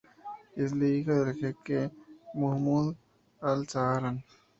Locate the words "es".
0.55-0.75